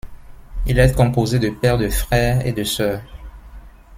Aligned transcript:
Il 0.65 0.79
est 0.79 0.95
composé 0.95 1.37
de 1.37 1.51
paires 1.51 1.77
de 1.77 1.87
frères 1.87 2.43
et 2.43 2.53
de 2.53 2.63
sœurs. 2.63 3.03